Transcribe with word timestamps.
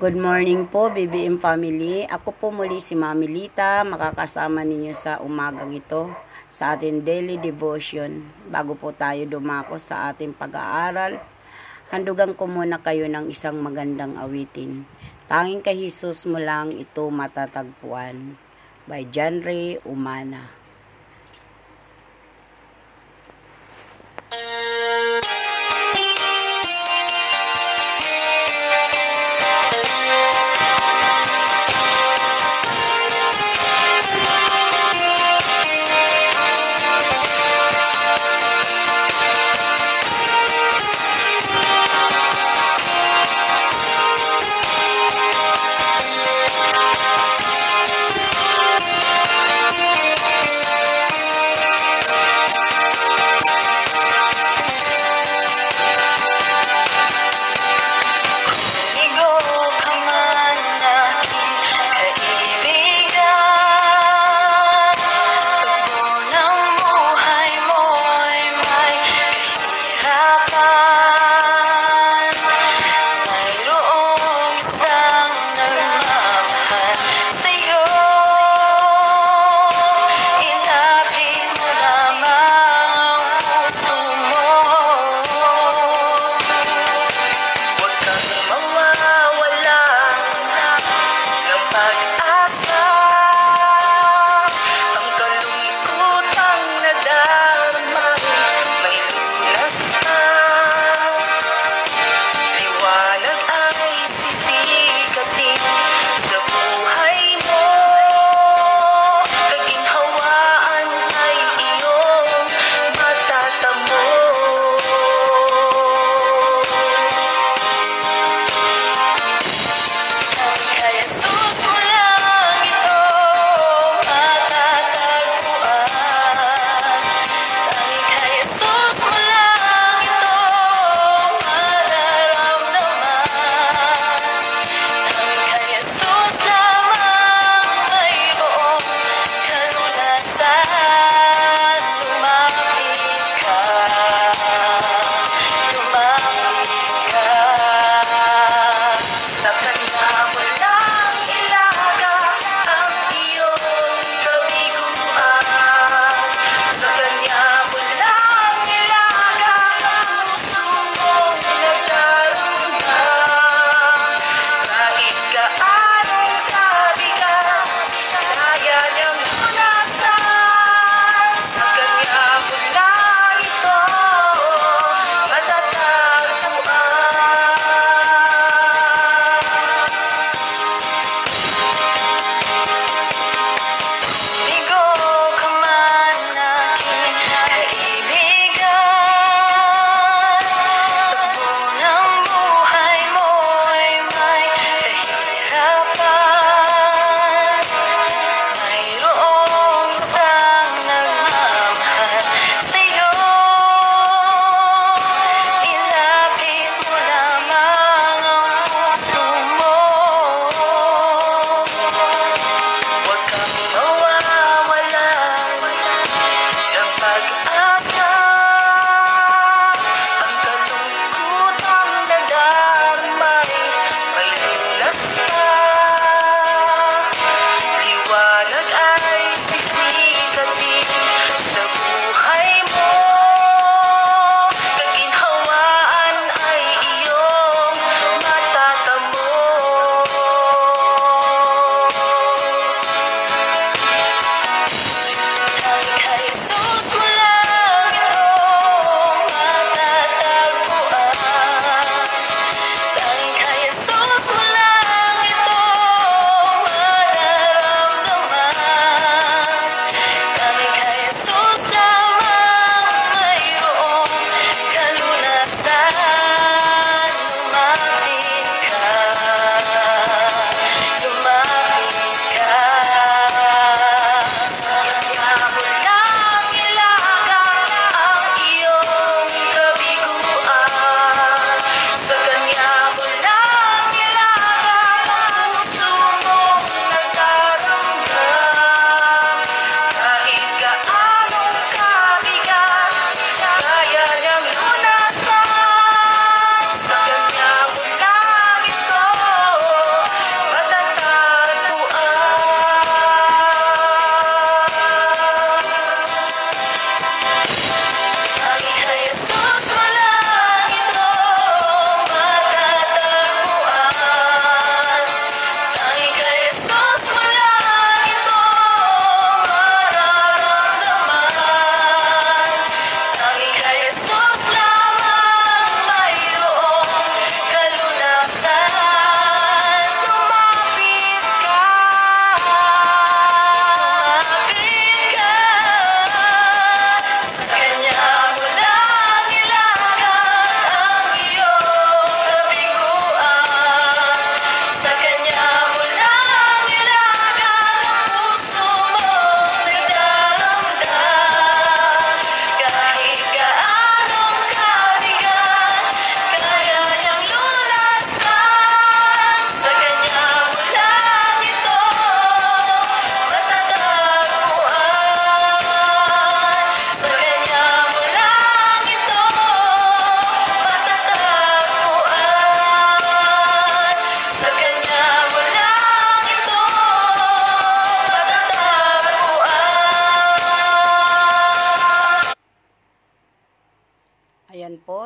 Good 0.00 0.16
morning 0.16 0.64
po, 0.64 0.88
BBM 0.88 1.36
family. 1.36 2.08
Ako 2.08 2.32
po 2.32 2.48
muli 2.48 2.80
si 2.80 2.96
Mami 2.96 3.28
Lita, 3.28 3.84
makakasama 3.84 4.64
ninyo 4.64 4.96
sa 4.96 5.20
umagang 5.20 5.76
ito 5.76 6.08
sa 6.48 6.72
ating 6.72 7.04
daily 7.04 7.36
devotion. 7.36 8.24
Bago 8.48 8.72
po 8.80 8.96
tayo 8.96 9.28
dumako 9.28 9.76
sa 9.76 10.08
ating 10.08 10.32
pag-aaral, 10.32 11.20
handugan 11.92 12.32
ko 12.32 12.48
muna 12.48 12.80
kayo 12.80 13.12
ng 13.12 13.28
isang 13.28 13.60
magandang 13.60 14.16
awitin. 14.16 14.88
Tanging 15.28 15.60
kay 15.60 15.76
Jesus 15.76 16.24
mo 16.24 16.40
lang 16.40 16.72
ito 16.72 17.04
matatagpuan. 17.12 18.40
By 18.88 19.04
John 19.04 19.44
Ray 19.44 19.84
Umana. 19.84 20.59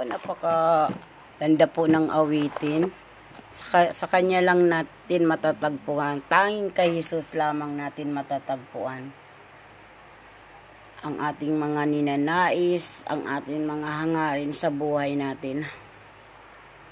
Napaka 0.09 0.89
ganda 1.37 1.69
po 1.69 1.85
ng 1.85 2.09
awitin. 2.09 2.89
Sa, 3.53 3.93
sa 3.93 4.09
kanya 4.09 4.41
lang 4.41 4.73
natin 4.73 5.29
matatagpuan. 5.29 6.25
Tanging 6.33 6.73
kay 6.73 6.97
Jesus 6.97 7.37
lamang 7.37 7.77
natin 7.77 8.17
matatagpuan. 8.17 9.13
Ang 11.05 11.21
ating 11.21 11.61
mga 11.61 11.83
ninanais, 11.85 13.05
ang 13.05 13.29
ating 13.29 13.69
mga 13.69 13.85
hangarin 13.85 14.57
sa 14.57 14.73
buhay 14.73 15.13
natin. 15.13 15.69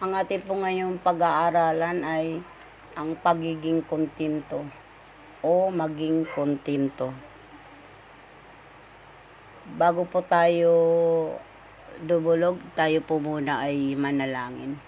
Ang 0.05 0.13
ating 0.13 0.45
po 0.45 0.53
ngayong 0.53 1.01
pag-aaralan 1.01 2.05
ay 2.05 2.45
ang 3.01 3.17
pagiging 3.17 3.81
kontento 3.89 4.61
o 5.41 5.73
maging 5.73 6.29
kontento. 6.29 7.17
Bago 9.73 10.05
po 10.05 10.21
tayo 10.21 10.69
dubulog, 12.01 12.57
tayo 12.73 13.05
po 13.05 13.21
muna 13.21 13.61
ay 13.61 13.93
manalangin. 13.93 14.81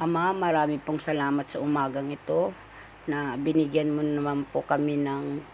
Ama, 0.00 0.32
marami 0.32 0.80
pong 0.80 0.98
salamat 0.98 1.44
sa 1.44 1.60
umagang 1.60 2.08
ito 2.08 2.56
na 3.04 3.36
binigyan 3.36 3.92
mo 3.92 4.00
naman 4.00 4.48
po 4.48 4.64
kami 4.64 4.96
ng, 4.96 5.44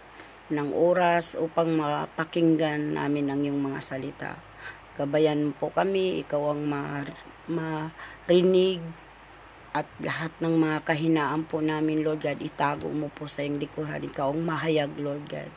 ng 0.54 0.68
oras 0.70 1.34
upang 1.34 1.74
mapakinggan 1.74 2.94
namin 2.94 3.26
ang 3.28 3.40
iyong 3.42 3.58
mga 3.58 3.80
salita. 3.82 4.32
Gabayan 4.94 5.50
mo 5.50 5.52
po 5.58 5.66
kami, 5.74 6.22
ikaw 6.22 6.54
ang 6.54 6.62
ma- 6.66 7.90
marinig 8.26 8.78
at 9.70 9.86
lahat 10.02 10.34
ng 10.42 10.54
mga 10.58 10.78
kahinaan 10.82 11.46
po 11.46 11.62
namin, 11.62 12.02
Lord 12.02 12.26
God, 12.26 12.42
itago 12.42 12.90
mo 12.90 13.06
po 13.10 13.30
sa 13.30 13.46
iyong 13.46 13.62
likuran. 13.62 14.02
Ikaw 14.02 14.34
ang 14.34 14.42
mahayag, 14.42 14.98
Lord 14.98 15.30
God. 15.30 15.50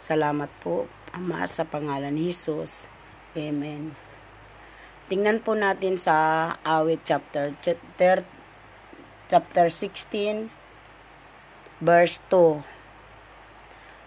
Salamat 0.00 0.48
po, 0.64 0.88
Ama, 1.12 1.48
sa 1.48 1.64
pangalan 1.64 2.12
ni 2.12 2.28
Jesus. 2.28 2.88
Amen. 3.36 3.92
Tingnan 5.12 5.44
po 5.44 5.52
natin 5.52 6.00
sa 6.00 6.56
awit 6.64 7.04
chapter 7.04 7.52
chapter, 7.60 8.24
chapter 9.28 9.68
16 9.68 10.48
verse 11.84 12.16
2. 12.32 12.64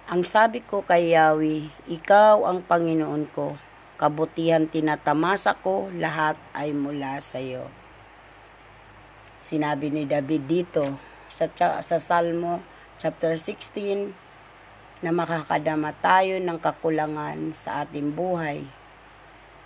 Ang 0.09 0.25
sabi 0.25 0.65
ko 0.65 0.81
kay 0.81 1.13
Yahweh, 1.13 1.69
ikaw 1.85 2.41
ang 2.49 2.65
Panginoon 2.65 3.29
ko. 3.29 3.53
Kabutihan 4.01 4.65
tinatamasa 4.65 5.53
ko, 5.61 5.93
lahat 5.93 6.33
ay 6.57 6.73
mula 6.73 7.21
sa 7.21 7.37
iyo. 7.37 7.69
Sinabi 9.37 9.93
ni 9.93 10.09
David 10.09 10.49
dito 10.49 10.97
sa, 11.29 11.45
sa 11.85 11.97
Salmo 12.01 12.65
chapter 12.97 13.37
16 13.37 15.05
na 15.05 15.13
makakadama 15.13 15.93
tayo 16.01 16.41
ng 16.41 16.57
kakulangan 16.57 17.53
sa 17.53 17.85
ating 17.85 18.09
buhay. 18.09 18.78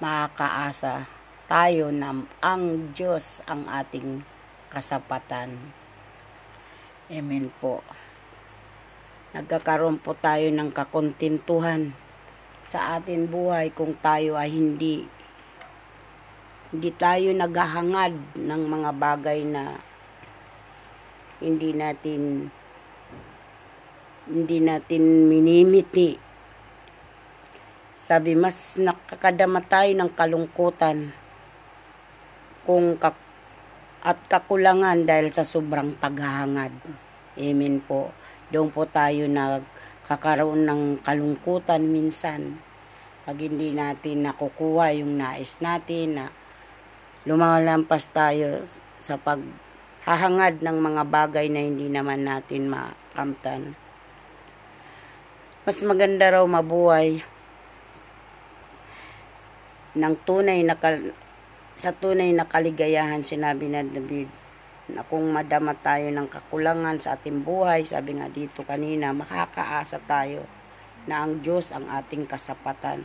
Makakaasa 0.01 1.05
tayo 1.45 1.93
na 1.93 2.25
ang 2.41 2.95
Diyos 2.97 3.45
ang 3.45 3.69
ating 3.69 4.25
kasapatan. 4.73 5.53
Amen 7.13 7.53
po. 7.61 7.85
Nagkakaroon 9.37 10.01
po 10.01 10.17
tayo 10.17 10.49
ng 10.49 10.69
kakontentuhan 10.71 11.93
sa 12.63 12.95
ating 12.97 13.27
buhay 13.27 13.75
kung 13.75 13.93
tayo 13.99 14.39
ay 14.39 14.49
hindi 14.49 15.05
hindi 16.73 16.89
tayo 16.89 17.29
naghahangad 17.37 18.33
ng 18.33 18.61
mga 18.65 18.89
bagay 18.97 19.45
na 19.45 19.77
hindi 21.37 21.75
natin 21.75 22.49
hindi 24.23 24.57
natin 24.63 25.27
minimiti. 25.27 26.22
Sabi, 28.03 28.35
mas 28.35 28.75
nakakadama 28.75 29.63
tayo 29.63 29.87
ng 29.95 30.11
kalungkutan 30.11 31.15
kung 32.67 32.99
kak 32.99 33.15
at 34.03 34.19
kakulangan 34.27 35.07
dahil 35.07 35.31
sa 35.31 35.47
sobrang 35.47 35.95
paghahangad. 35.95 36.75
Amen 37.39 37.79
po. 37.79 38.11
Doon 38.51 38.75
po 38.75 38.83
tayo 38.83 39.23
nagkakaroon 39.31 40.67
ng 40.67 40.81
kalungkutan 40.99 41.79
minsan 41.87 42.59
pag 43.23 43.39
hindi 43.39 43.71
natin 43.71 44.27
nakukuha 44.27 44.99
yung 44.99 45.15
nais 45.15 45.63
natin 45.63 46.19
na 46.19 46.25
lumalampas 47.23 48.11
tayo 48.11 48.59
sa 48.99 49.15
paghahangad 49.15 50.59
ng 50.59 50.75
mga 50.75 51.03
bagay 51.07 51.47
na 51.47 51.63
hindi 51.63 51.87
naman 51.87 52.27
natin 52.27 52.67
makamtan. 52.67 53.79
Mas 55.63 55.79
maganda 55.79 56.35
raw 56.35 56.43
mabuhay 56.43 57.23
ng 59.93 60.15
tunay 60.25 60.65
na 60.65 60.77
kal- 60.77 61.13
sa 61.73 61.93
tunay 61.93 62.33
na 62.33 62.45
kaligayahan 62.45 63.25
sinabi 63.25 63.69
na 63.69 63.81
David 63.81 64.29
na 64.91 65.01
kung 65.07 65.31
madama 65.31 65.71
tayo 65.79 66.11
ng 66.11 66.27
kakulangan 66.27 66.99
sa 66.99 67.15
ating 67.15 67.41
buhay, 67.47 67.87
sabi 67.87 68.19
nga 68.19 68.27
dito 68.27 68.67
kanina, 68.67 69.15
makakaasa 69.15 70.03
tayo 70.03 70.43
na 71.07 71.23
ang 71.23 71.39
Diyos 71.39 71.71
ang 71.71 71.87
ating 71.87 72.27
kasapatan. 72.27 73.03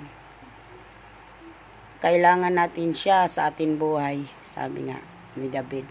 Kailangan 1.98 2.54
natin 2.54 2.94
siya 2.94 3.26
sa 3.30 3.50
ating 3.50 3.78
buhay, 3.78 4.26
sabi 4.42 4.90
nga 4.90 4.98
ni 5.38 5.50
David. 5.50 5.86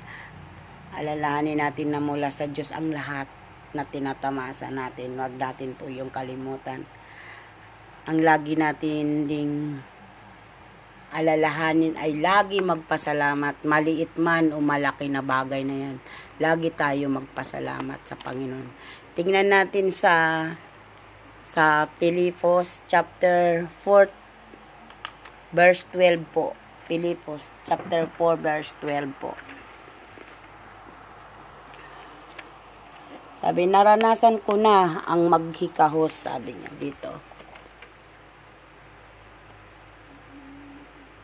Alalahanin 0.95 1.59
natin 1.59 1.91
na 1.91 1.99
mula 1.99 2.31
sa 2.31 2.47
Diyos 2.47 2.71
ang 2.71 2.91
lahat 2.91 3.27
na 3.75 3.83
tinatamasa 3.83 4.71
natin. 4.71 5.19
Huwag 5.19 5.35
natin 5.35 5.75
po 5.75 5.91
yung 5.91 6.11
kalimutan. 6.11 6.87
Ang 8.07 8.23
lagi 8.23 8.55
natin 8.55 9.27
ding 9.27 9.83
alalahanin 11.17 11.97
ay 11.97 12.13
lagi 12.21 12.61
magpasalamat, 12.61 13.65
maliit 13.65 14.13
man 14.21 14.53
o 14.53 14.61
malaki 14.61 15.09
na 15.09 15.25
bagay 15.25 15.65
na 15.65 15.75
yan. 15.89 15.97
Lagi 16.37 16.69
tayo 16.69 17.09
magpasalamat 17.09 17.97
sa 18.05 18.13
Panginoon. 18.13 18.69
Tingnan 19.17 19.49
natin 19.49 19.89
sa 19.89 20.13
sa 21.41 21.89
Pilipos 21.97 22.85
chapter 22.85 23.65
4 23.81 24.13
verse 25.57 25.89
12 25.89 26.21
po. 26.29 26.53
Pilipos 26.85 27.57
chapter 27.65 28.05
4 28.05 28.37
verse 28.37 28.77
12 28.85 29.17
po. 29.17 29.33
Sabi, 33.37 33.69
naranasan 33.69 34.41
ko 34.41 34.57
na 34.57 35.05
ang 35.05 35.29
maghikahos, 35.29 36.09
sabi 36.09 36.57
niya 36.57 36.73
dito. 36.81 37.36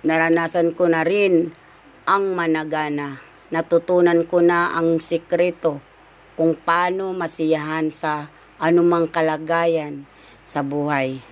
Naranasan 0.04 0.76
ko 0.76 0.92
na 0.92 1.08
rin 1.08 1.56
ang 2.04 2.36
managana. 2.36 3.24
Natutunan 3.56 4.28
ko 4.28 4.44
na 4.44 4.76
ang 4.76 5.00
sikreto 5.00 5.80
kung 6.36 6.60
paano 6.60 7.16
masiyahan 7.16 7.88
sa 7.88 8.28
anumang 8.60 9.08
kalagayan 9.08 10.04
sa 10.44 10.60
buhay. 10.60 11.24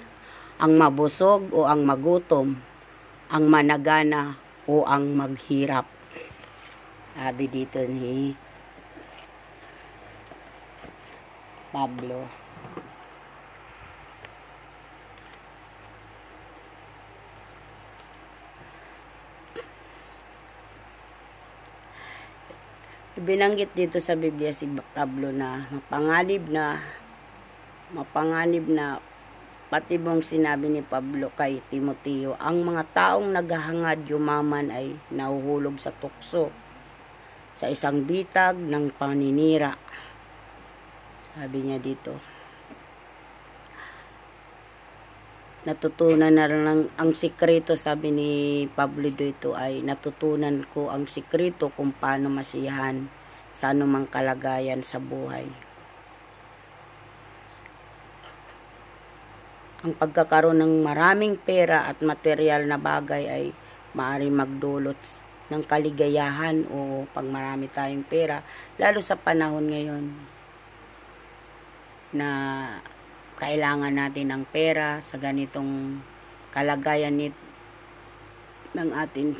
Ang 0.55 0.79
mabusog 0.79 1.51
o 1.51 1.67
ang 1.67 1.83
magutom, 1.83 2.63
ang 3.27 3.43
managana 3.51 4.39
o 4.63 4.87
ang 4.87 5.19
maghirap. 5.19 5.91
Sabi 7.11 7.51
dito 7.51 7.83
ni 7.83 8.31
Pablo. 11.75 12.40
Binanggit 23.21 23.77
dito 23.77 24.01
sa 24.01 24.17
Biblia 24.17 24.49
si 24.49 24.65
Pablo 24.97 25.29
na 25.29 25.69
mapanganib 25.69 26.49
na 26.49 26.81
mapanganib 27.93 28.65
na 28.65 28.97
pati 29.69 30.01
bang 30.01 30.25
sinabi 30.25 30.73
ni 30.73 30.81
Pablo 30.81 31.29
kay 31.37 31.61
Timoteo, 31.69 32.33
ang 32.41 32.65
mga 32.65 32.81
taong 32.97 33.29
naghahangad 33.29 34.09
yumaman 34.09 34.73
ay 34.73 34.97
nahuhulog 35.13 35.77
sa 35.77 35.93
tukso 35.93 36.49
sa 37.53 37.69
isang 37.69 38.09
bitag 38.09 38.57
ng 38.57 38.89
paninira. 38.97 39.77
Sabi 41.37 41.61
niya 41.61 41.77
dito. 41.77 42.40
Natutunan 45.61 46.33
na 46.33 46.49
rin 46.49 46.89
ang, 46.97 47.13
sikreto, 47.13 47.77
sabi 47.77 48.09
ni 48.09 48.29
Pablo 48.73 49.13
dito 49.13 49.53
ay 49.53 49.85
natutunan 49.85 50.65
ko 50.73 50.89
ang 50.89 51.05
sikreto 51.05 51.69
kung 51.69 51.93
paano 51.93 52.33
masiyahan 52.33 53.05
sa 53.53 53.69
anumang 53.69 54.09
kalagayan 54.09 54.81
sa 54.81 54.97
buhay. 54.97 55.45
Ang 59.85 59.93
pagkakaroon 60.01 60.65
ng 60.65 60.81
maraming 60.81 61.37
pera 61.37 61.85
at 61.85 62.01
material 62.01 62.65
na 62.65 62.81
bagay 62.81 63.29
ay 63.29 63.45
maaari 63.93 64.33
magdulot 64.33 64.97
ng 65.53 65.61
kaligayahan 65.69 66.65
o 66.73 67.05
pag 67.13 67.29
marami 67.29 67.69
tayong 67.69 68.07
pera, 68.09 68.41
lalo 68.81 68.97
sa 68.97 69.13
panahon 69.13 69.69
ngayon 69.69 70.05
na 72.17 72.29
kailangan 73.41 73.97
natin 73.97 74.29
ng 74.29 74.43
pera 74.53 75.01
sa 75.01 75.17
ganitong 75.17 75.97
kalagayan 76.53 77.17
nit 77.17 77.33
ng 78.77 78.93
ating 78.93 79.33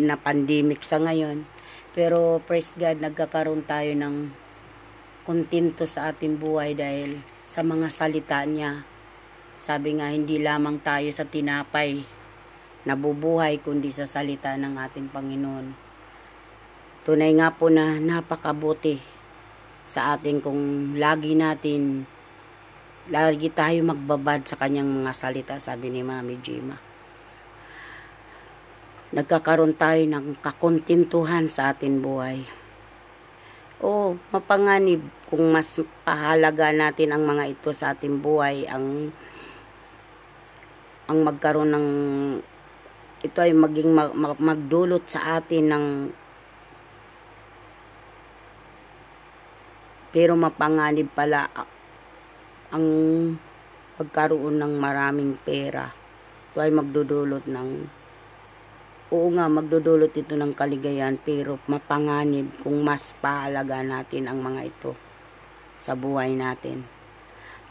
na 0.00 0.16
pandemic 0.16 0.80
sa 0.80 0.96
ngayon. 0.96 1.44
Pero 1.92 2.40
praise 2.40 2.72
God, 2.80 3.04
nagkakaroon 3.04 3.68
tayo 3.68 3.92
ng 3.92 4.32
kontento 5.28 5.84
sa 5.84 6.08
ating 6.08 6.40
buhay 6.40 6.72
dahil 6.72 7.20
sa 7.44 7.60
mga 7.60 7.92
salita 7.92 8.40
niya. 8.48 8.88
Sabi 9.60 10.00
nga, 10.00 10.08
hindi 10.08 10.40
lamang 10.40 10.80
tayo 10.80 11.12
sa 11.12 11.28
tinapay 11.28 12.00
nabubuhay 12.88 13.60
kundi 13.60 13.92
sa 13.92 14.08
salita 14.08 14.56
ng 14.56 14.80
ating 14.80 15.12
Panginoon. 15.12 15.76
Tunay 17.04 17.32
nga 17.36 17.52
po 17.52 17.68
na 17.68 18.00
napakabuti 18.00 19.00
sa 19.84 20.16
ating 20.16 20.40
kung 20.40 20.94
lagi 20.96 21.36
natin 21.36 22.08
lagi 23.08 23.48
tayo 23.48 23.80
magbabad 23.80 24.44
sa 24.44 24.60
kanyang 24.60 25.00
mga 25.00 25.12
salita, 25.16 25.56
sabi 25.56 25.88
ni 25.88 26.04
Mami 26.04 26.36
Jima. 26.44 26.76
Nagkakaroon 29.16 29.72
tayo 29.72 30.04
ng 30.04 30.36
kakontintuhan 30.44 31.48
sa 31.48 31.72
ating 31.72 32.04
buhay. 32.04 32.44
O 33.80 34.20
mapanganib 34.28 35.00
kung 35.32 35.48
mas 35.48 35.80
pahalaga 36.04 36.68
natin 36.68 37.16
ang 37.16 37.24
mga 37.24 37.56
ito 37.56 37.72
sa 37.72 37.96
ating 37.96 38.20
buhay, 38.20 38.68
ang 38.68 39.08
ang 41.08 41.18
magkaroon 41.24 41.72
ng 41.72 41.88
ito 43.24 43.38
ay 43.40 43.56
maging 43.56 43.90
mag, 43.90 44.12
mag, 44.14 44.36
magdulot 44.38 45.08
sa 45.08 45.40
atin 45.40 45.64
ng 45.72 45.86
pero 50.14 50.34
mapanganib 50.38 51.10
pala 51.14 51.50
ang 52.70 52.86
pagkaroon 53.98 54.56
ng 54.56 54.74
maraming 54.78 55.34
pera. 55.42 55.90
Ito 56.50 56.58
ay 56.62 56.70
magdudulot 56.70 57.44
ng 57.50 57.68
oo 59.10 59.26
nga, 59.34 59.50
magdudulot 59.50 60.14
ito 60.14 60.38
ng 60.38 60.54
kaligayahan 60.54 61.18
pero 61.18 61.58
mapanganib 61.66 62.62
kung 62.62 62.78
mas 62.86 63.10
paalaga 63.18 63.82
natin 63.82 64.30
ang 64.30 64.38
mga 64.38 64.70
ito 64.70 64.94
sa 65.82 65.98
buhay 65.98 66.38
natin. 66.38 66.86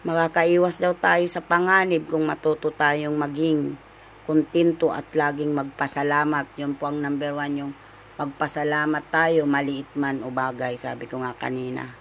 Makakaiwas 0.04 0.80
daw 0.80 0.96
tayo 0.96 1.28
sa 1.28 1.44
panganib 1.44 2.08
kung 2.08 2.28
matuto 2.28 2.72
tayong 2.72 3.16
maging 3.16 3.76
kontento 4.24 4.96
at 4.96 5.08
laging 5.12 5.52
magpasalamat. 5.52 6.56
Yun 6.56 6.76
po 6.80 6.88
ang 6.88 7.04
number 7.04 7.36
one, 7.36 7.56
yung 7.56 7.74
magpasalamat 8.16 9.04
tayo, 9.12 9.44
maliit 9.48 9.92
man 9.96 10.24
o 10.24 10.32
bagay, 10.32 10.76
sabi 10.80 11.08
ko 11.08 11.20
nga 11.24 11.36
kanina 11.36 11.99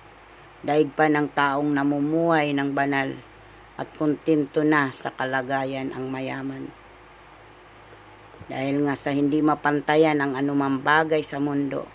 daig 0.62 0.90
pa 0.90 1.06
ng 1.06 1.30
taong 1.30 1.70
namumuhay 1.70 2.50
ng 2.50 2.74
banal 2.74 3.14
at 3.78 3.88
kontento 3.94 4.66
na 4.66 4.90
sa 4.90 5.14
kalagayan 5.14 5.94
ang 5.94 6.10
mayaman. 6.10 6.66
Dahil 8.50 8.82
nga 8.88 8.98
sa 8.98 9.14
hindi 9.14 9.38
mapantayan 9.38 10.18
ang 10.18 10.34
anumang 10.34 10.82
bagay 10.82 11.22
sa 11.22 11.38
mundo, 11.38 11.86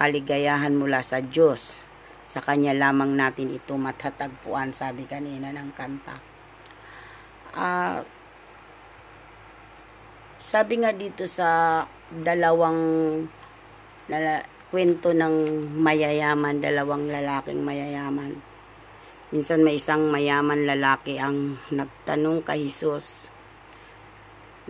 kaligayahan 0.00 0.74
mula 0.74 1.04
sa 1.06 1.22
Diyos, 1.22 1.86
sa 2.26 2.42
Kanya 2.42 2.74
lamang 2.74 3.14
natin 3.14 3.54
ito 3.54 3.76
matatagpuan, 3.78 4.74
sabi 4.74 5.06
kanina 5.06 5.54
ng 5.54 5.70
kanta. 5.76 6.16
Uh, 7.50 8.02
sabi 10.40 10.82
nga 10.82 10.90
dito 10.90 11.28
sa 11.28 11.82
dalawang 12.10 12.80
kwento 14.70 15.10
ng 15.10 15.66
mayayaman, 15.82 16.62
dalawang 16.62 17.10
lalaking 17.10 17.66
mayayaman. 17.66 18.38
Minsan 19.34 19.66
may 19.66 19.82
isang 19.82 20.06
mayaman 20.14 20.62
lalaki 20.62 21.18
ang 21.18 21.58
nagtanong 21.74 22.46
kay 22.46 22.70
Jesus. 22.70 23.26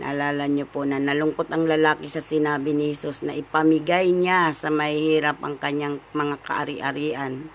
Naalala 0.01 0.49
niyo 0.49 0.65
po 0.65 0.81
na 0.89 0.97
nalungkot 0.97 1.53
ang 1.53 1.69
lalaki 1.69 2.09
sa 2.09 2.17
sinabi 2.17 2.73
ni 2.73 2.89
Jesus 2.97 3.21
na 3.21 3.37
ipamigay 3.37 4.09
niya 4.09 4.49
sa 4.57 4.73
mahihirap 4.73 5.37
ang 5.45 5.61
kanyang 5.61 6.01
mga 6.17 6.35
kaari-arian. 6.49 7.53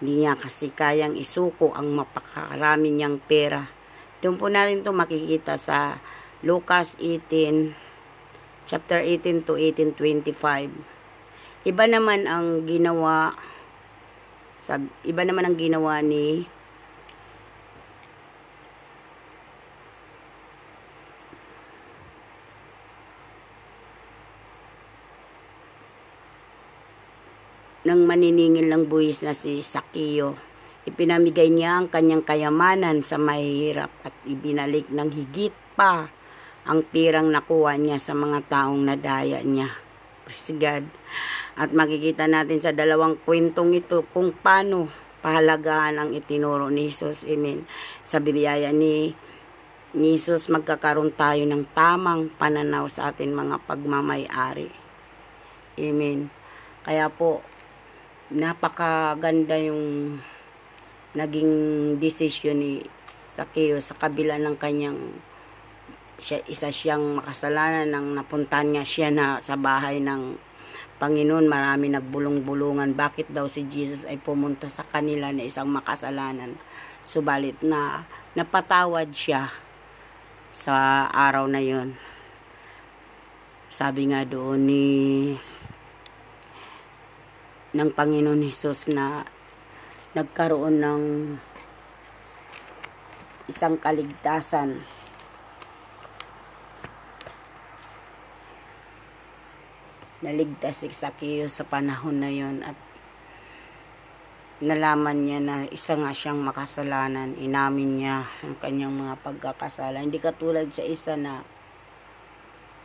Hindi 0.00 0.12
niya 0.20 0.36
kasi 0.36 0.76
kayang 0.76 1.16
isuko 1.16 1.72
ang 1.72 1.96
mapakarami 1.96 2.92
niyang 2.92 3.24
pera. 3.24 3.72
Doon 4.20 4.36
po 4.36 4.52
natin 4.52 4.84
ito 4.84 4.92
makikita 4.92 5.56
sa 5.56 5.96
Lucas 6.44 7.00
18, 7.00 8.68
chapter 8.68 9.00
18 9.00 9.48
to 9.48 9.56
18.25 9.56 10.99
Iba 11.60 11.84
naman 11.84 12.24
ang 12.24 12.64
ginawa 12.64 13.36
sab, 14.64 14.80
iba 15.04 15.24
naman 15.28 15.44
ang 15.44 15.56
ginawa 15.60 16.00
ni 16.00 16.48
ng 27.84 28.00
maniningil 28.08 28.68
ng 28.68 28.88
buwis 28.88 29.20
na 29.20 29.36
si 29.36 29.60
Sakio. 29.60 30.40
Ipinamigay 30.88 31.52
niya 31.52 31.76
ang 31.76 31.92
kanyang 31.92 32.24
kayamanan 32.24 33.04
sa 33.04 33.20
mahihirap 33.20 33.92
at 34.04 34.16
ibinalik 34.24 34.88
ng 34.88 35.12
higit 35.12 35.52
pa 35.76 36.08
ang 36.64 36.84
pirang 36.88 37.28
nakuha 37.28 37.76
niya 37.76 38.00
sa 38.00 38.16
mga 38.16 38.48
taong 38.48 38.80
nadaya 38.84 39.44
niya. 39.44 39.76
Praise 40.24 40.56
God. 40.56 40.88
At 41.60 41.76
makikita 41.76 42.24
natin 42.24 42.64
sa 42.64 42.72
dalawang 42.72 43.20
kwentong 43.20 43.76
ito 43.76 44.00
kung 44.16 44.32
paano 44.32 44.88
pahalagaan 45.20 46.00
ang 46.00 46.10
itinuro 46.16 46.72
ni 46.72 46.88
Jesus. 46.88 47.28
Amen. 47.28 47.68
Sa 48.08 48.16
bibiyaya 48.16 48.72
ni, 48.72 49.12
ni 49.92 50.16
Jesus, 50.16 50.48
magkakaroon 50.48 51.12
tayo 51.12 51.44
ng 51.44 51.68
tamang 51.76 52.32
pananaw 52.40 52.88
sa 52.88 53.12
atin 53.12 53.36
mga 53.36 53.60
pagmamayari. 53.68 54.72
Amen. 55.76 56.32
Kaya 56.80 57.12
po, 57.12 57.44
napakaganda 58.32 59.60
yung 59.60 60.16
naging 61.12 61.52
decision 62.00 62.56
ni 62.56 62.72
Sakeo 63.30 63.84
sa 63.84 63.94
kabila 64.00 64.40
ng 64.40 64.56
kanyang 64.56 64.98
siya, 66.16 66.40
isa 66.48 66.72
siyang 66.72 67.20
makasalanan 67.20 67.92
nang 67.92 68.16
napuntan 68.16 68.72
niya 68.72 68.84
siya 68.84 69.08
na 69.12 69.40
sa 69.44 69.60
bahay 69.60 70.00
ng 70.00 70.36
Panginoon, 71.00 71.48
marami 71.48 71.88
nagbulong-bulungan. 71.88 72.92
Bakit 72.92 73.32
daw 73.32 73.48
si 73.48 73.64
Jesus 73.64 74.04
ay 74.04 74.20
pumunta 74.20 74.68
sa 74.68 74.84
kanila 74.84 75.32
na 75.32 75.48
isang 75.48 75.72
makasalanan? 75.72 76.60
Subalit 77.08 77.56
na 77.64 78.04
napatawad 78.36 79.08
siya 79.08 79.48
sa 80.52 81.08
araw 81.08 81.48
na 81.48 81.64
yon. 81.64 81.96
Sabi 83.72 84.12
nga 84.12 84.28
doon 84.28 84.60
ni 84.68 84.86
ng 87.72 87.90
Panginoon 87.96 88.44
Hesus 88.44 88.92
na 88.92 89.24
nagkaroon 90.12 90.84
ng 90.84 91.02
isang 93.48 93.80
kaligtasan 93.80 94.99
naligtas 100.20 100.84
si 100.84 100.92
Zacchaeus 100.92 101.60
sa 101.60 101.64
panahon 101.64 102.20
na 102.20 102.28
yon 102.28 102.60
at 102.60 102.76
nalaman 104.60 105.24
niya 105.24 105.40
na 105.40 105.56
isa 105.72 105.96
nga 105.96 106.12
siyang 106.12 106.44
makasalanan, 106.44 107.32
inamin 107.40 108.04
niya 108.04 108.28
ang 108.44 108.54
kanyang 108.60 108.92
mga 108.92 109.14
pagkakasala. 109.24 110.04
Hindi 110.04 110.20
katulad 110.20 110.68
sa 110.68 110.84
isa 110.84 111.16
na 111.16 111.40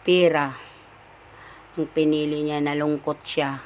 pera 0.07 0.55
ang 1.75 1.91
pinili 1.91 2.47
niya, 2.47 2.63
nalungkot 2.63 3.19
siya. 3.27 3.59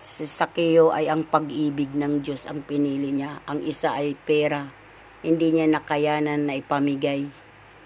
Si 0.00 0.24
Sakeo 0.24 0.96
ay 0.96 1.12
ang 1.12 1.28
pag-ibig 1.28 1.92
ng 1.92 2.24
Diyos 2.24 2.48
ang 2.48 2.64
pinili 2.64 3.12
niya. 3.12 3.44
Ang 3.44 3.60
isa 3.68 3.92
ay 3.92 4.16
pera. 4.16 4.72
Hindi 5.20 5.52
niya 5.52 5.68
nakayanan 5.68 6.48
na 6.48 6.56
ipamigay 6.56 7.28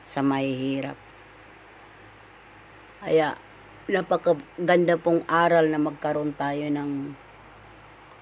sa 0.07 0.23
mahihirap. 0.23 0.95
Kaya, 3.03 3.35
napakaganda 3.89 5.01
pong 5.01 5.25
aral 5.25 5.73
na 5.73 5.81
magkaroon 5.81 6.37
tayo 6.37 6.69
ng 6.69 7.17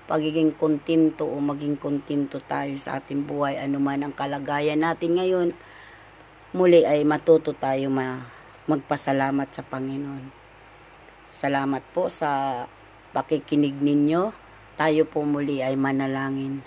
pagiging 0.07 0.55
kontento 0.55 1.27
o 1.27 1.43
maging 1.43 1.75
kontento 1.75 2.39
tayo 2.39 2.79
sa 2.79 3.03
ating 3.03 3.27
buhay. 3.27 3.59
Anuman 3.59 4.07
ang 4.07 4.15
kalagayan 4.15 4.79
natin 4.79 5.19
ngayon 5.19 5.49
muli 6.55 6.87
ay 6.87 7.03
matuto 7.03 7.51
tayo 7.51 7.91
ma 7.91 8.31
magpasalamat 8.71 9.51
sa 9.51 9.67
Panginoon. 9.67 10.31
Salamat 11.27 11.83
po 11.91 12.07
sa 12.07 12.63
pakikinig 13.11 13.75
ninyo. 13.75 14.31
Tayo 14.79 15.03
po 15.03 15.27
muli 15.27 15.67
ay 15.67 15.75
manalangin. 15.75 16.63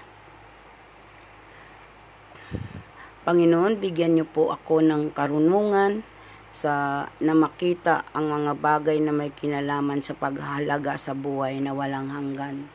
Panginoon 3.23 3.79
bigyan 3.79 4.19
niyo 4.19 4.27
po 4.27 4.51
ako 4.51 4.83
ng 4.83 5.15
karunungan 5.15 6.03
sa 6.49 7.05
na 7.21 7.33
makita 7.37 8.09
ang 8.13 8.33
mga 8.33 8.57
bagay 8.57 8.97
na 8.97 9.13
may 9.13 9.29
kinalaman 9.29 10.01
sa 10.01 10.17
paghalaga 10.17 10.97
sa 10.97 11.13
buhay 11.13 11.61
na 11.61 11.73
walang 11.73 12.09
hanggan. 12.09 12.69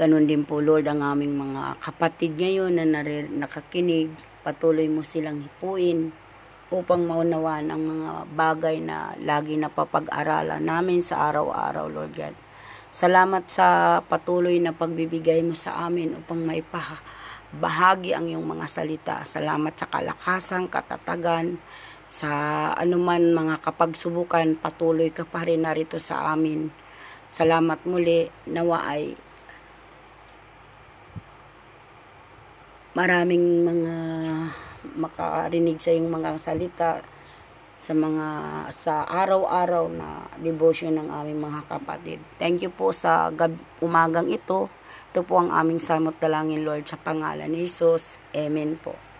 Ganon 0.00 0.24
din 0.24 0.42
po 0.42 0.58
Lord 0.58 0.88
ang 0.88 1.04
aming 1.04 1.36
mga 1.36 1.78
kapatid 1.78 2.34
ngayon 2.40 2.80
na 2.80 2.88
narir, 2.88 3.28
nakakinig. 3.28 4.10
Patuloy 4.42 4.90
mo 4.90 5.06
silang 5.06 5.44
hipuin 5.46 6.10
upang 6.72 7.04
maunawaan 7.04 7.68
ang 7.68 7.82
mga 7.84 8.10
bagay 8.32 8.80
na 8.80 9.12
lagi 9.20 9.60
napapag-aralan 9.60 10.64
namin 10.64 11.04
sa 11.04 11.30
araw-araw, 11.30 11.86
Lord 11.92 12.16
God. 12.16 12.34
Salamat 12.92 13.48
sa 13.48 14.00
patuloy 14.04 14.60
na 14.60 14.72
pagbibigay 14.72 15.44
mo 15.44 15.52
sa 15.52 15.84
amin 15.84 16.16
upang 16.16 16.40
maipahagi 16.44 18.16
ang 18.16 18.28
iyong 18.28 18.44
mga 18.44 18.66
salita. 18.68 19.16
Salamat 19.28 19.76
sa 19.76 19.88
kalakasan, 19.88 20.68
katatagan, 20.68 21.60
sa 22.12 22.30
anuman 22.76 23.32
mga 23.32 23.64
kapagsubukan, 23.64 24.60
patuloy 24.60 25.08
ka 25.08 25.24
pa 25.24 25.48
rin 25.48 25.64
narito 25.64 25.96
sa 25.96 26.36
amin. 26.36 26.68
Salamat 27.32 27.88
muli, 27.88 28.28
nawa 28.44 28.84
ay 28.84 29.16
maraming 32.92 33.64
mga 33.64 33.94
makarinig 34.92 35.80
sa 35.80 35.88
iyong 35.88 36.12
mga 36.12 36.30
salita 36.36 37.00
sa 37.80 37.96
mga 37.96 38.26
sa 38.76 39.08
araw-araw 39.08 39.88
na 39.88 40.28
devotion 40.38 40.92
ng 40.94 41.08
aming 41.08 41.40
mga 41.40 41.64
kapatid. 41.66 42.20
Thank 42.36 42.60
you 42.60 42.68
po 42.68 42.92
sa 42.92 43.32
gab 43.32 43.56
umagang 43.80 44.28
ito. 44.28 44.68
Ito 45.16 45.24
po 45.24 45.40
ang 45.40 45.48
aming 45.48 45.80
samot 45.80 46.20
dalangin 46.20 46.62
Lord 46.62 46.84
sa 46.84 47.00
pangalan 47.00 47.48
ni 47.48 47.64
Jesus. 47.64 48.20
Amen 48.36 48.76
po. 48.76 49.11